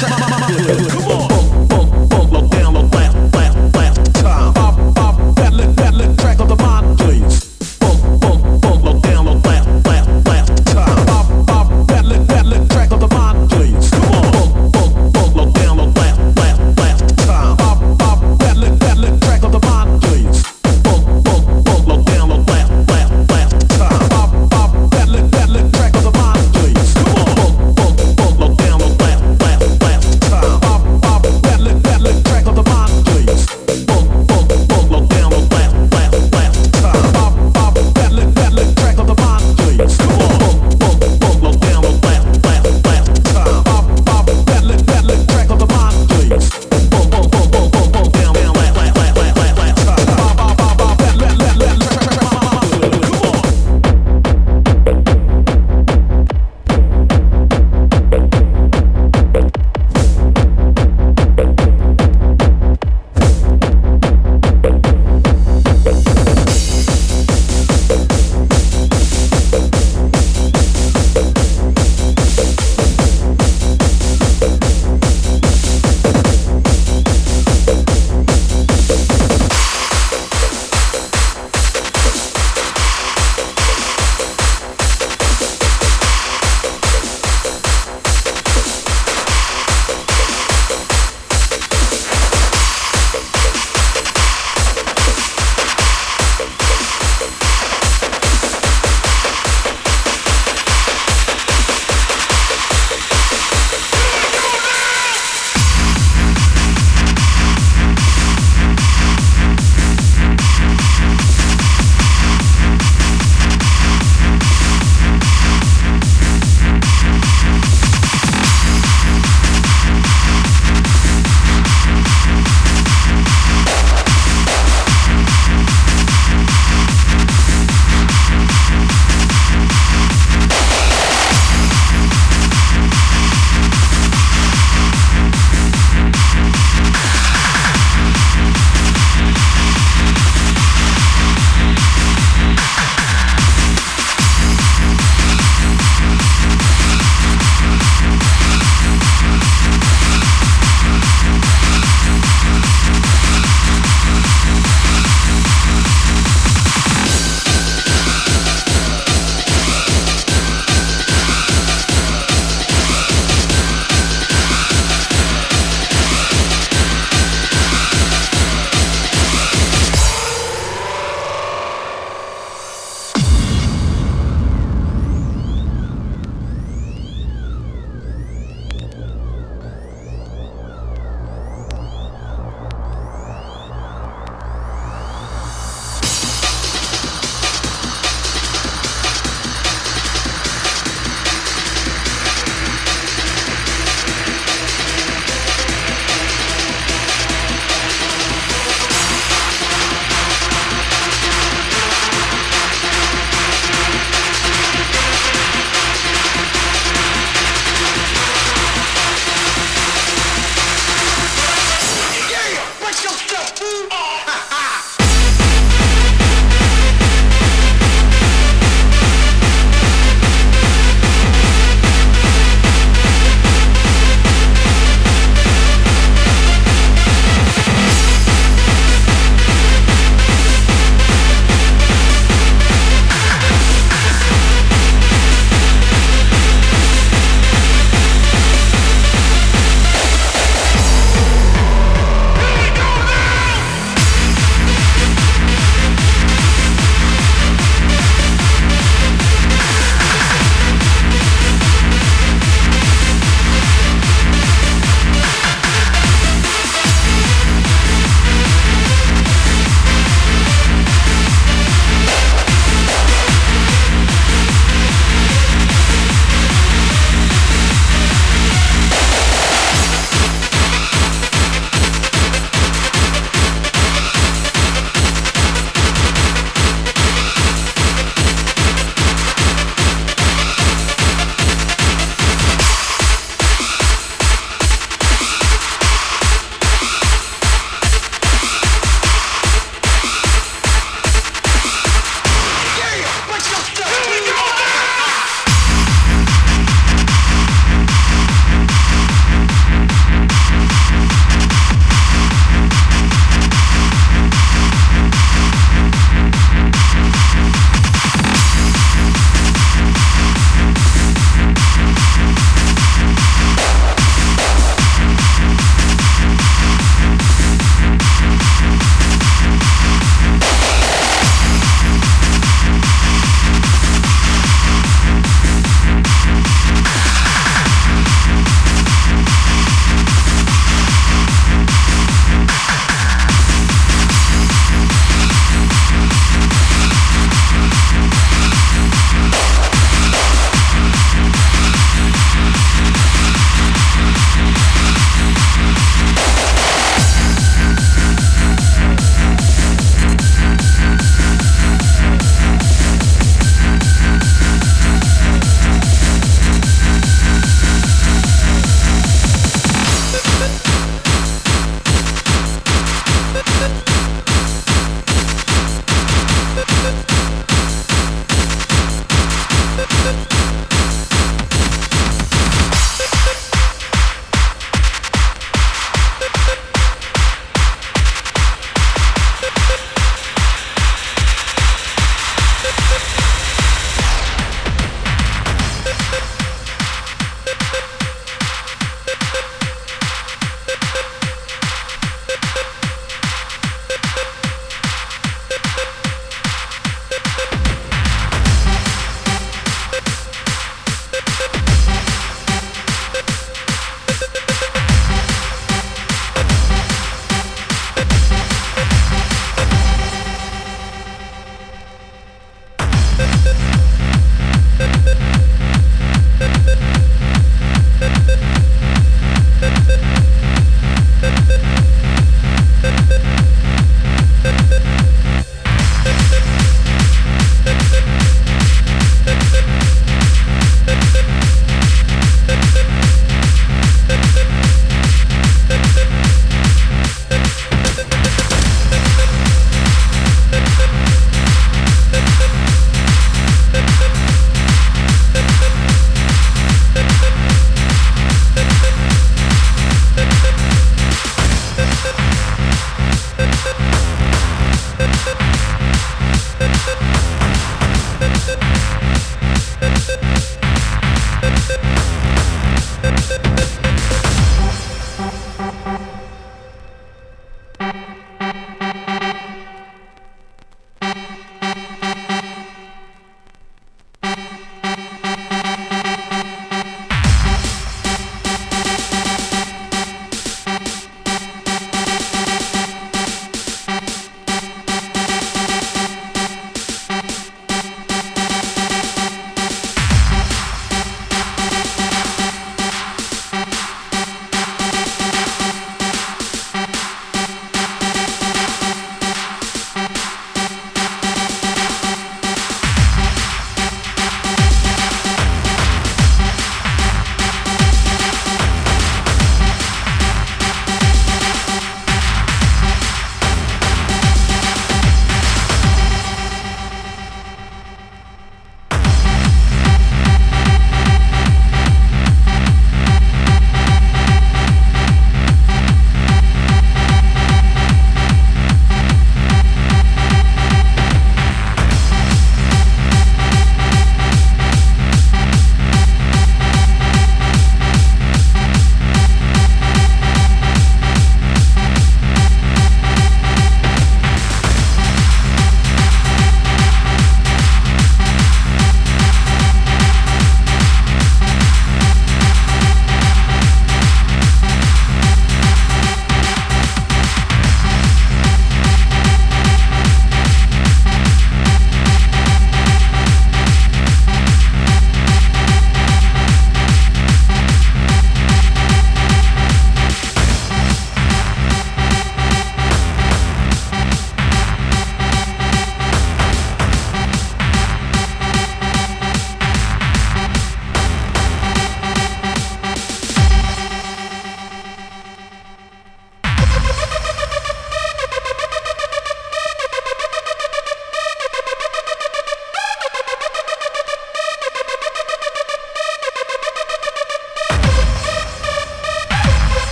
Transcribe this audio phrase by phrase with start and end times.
[0.00, 1.19] 在吗吗吗吗吗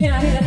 [0.00, 0.37] Yeah.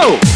[0.00, 0.33] Go!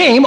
[0.00, 0.24] Game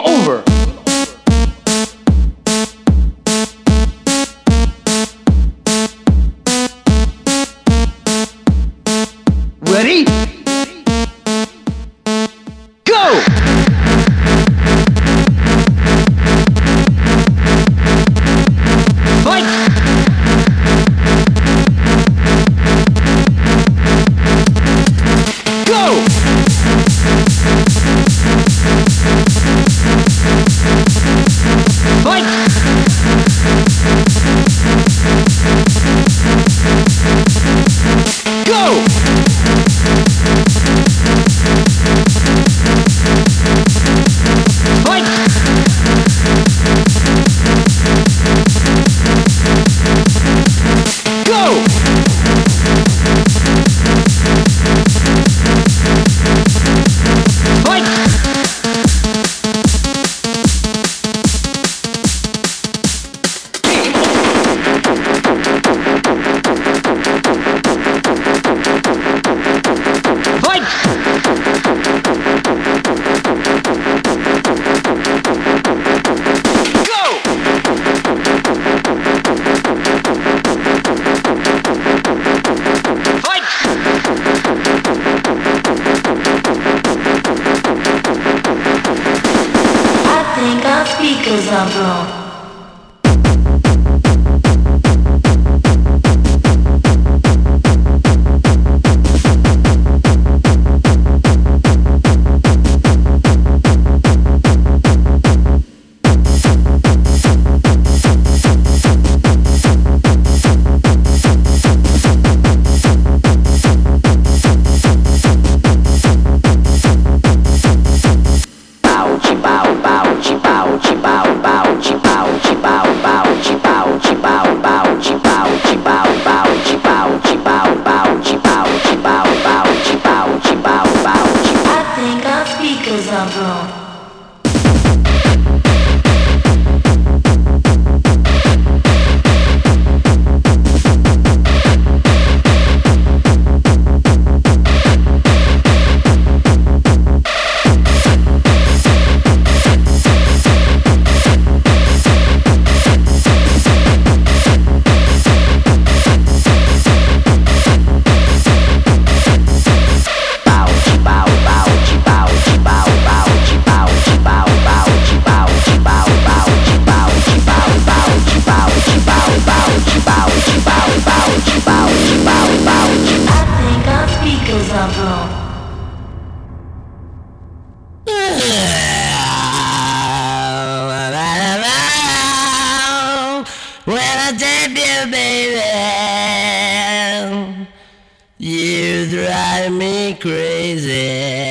[189.63, 191.42] drive me crazy.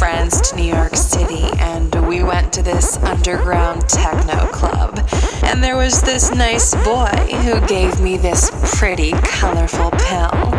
[0.00, 4.98] Friends to New York City, and we went to this underground techno club.
[5.42, 7.10] And there was this nice boy
[7.44, 10.52] who gave me this pretty, colorful pill.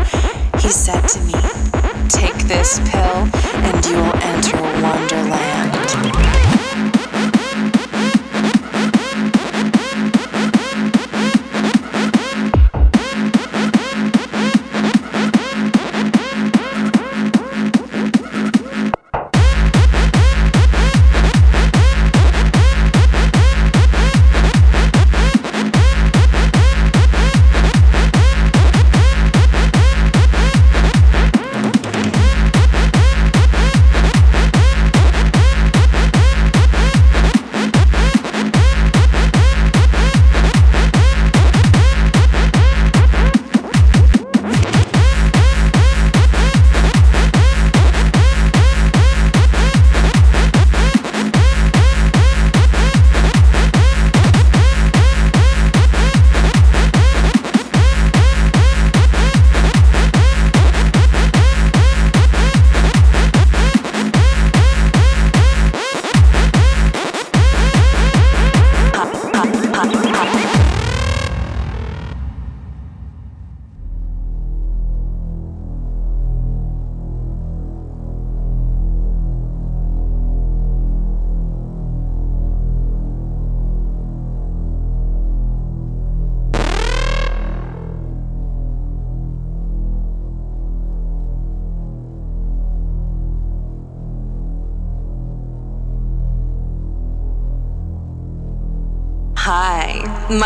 [0.61, 1.33] He said to me,
[2.07, 3.27] Take this pill,
[3.65, 6.30] and you will enter Wonderland.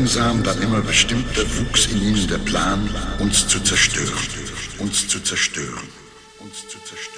[0.00, 4.08] Langsam, dann immer bestimmter wuchs in ihnen der Plan, uns zu zerstören,
[4.78, 5.88] uns zu zerstören,
[6.38, 7.09] uns zu zerstören.